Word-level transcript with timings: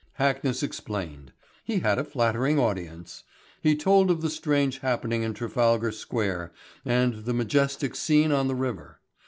Hackness 0.19 0.63
explained. 0.63 1.31
He 1.63 1.81
had 1.81 1.99
a 1.99 2.03
flattering 2.03 2.57
audience. 2.57 3.23
He 3.61 3.75
told 3.75 4.09
of 4.09 4.21
the 4.23 4.31
strange 4.31 4.79
happening 4.79 5.21
in 5.21 5.35
Trafalgar 5.35 5.91
Square 5.91 6.51
and 6.83 7.25
the 7.25 7.35
majestic 7.35 7.95
scene 7.95 8.31
on 8.31 8.47
the 8.47 8.55
river. 8.55 8.99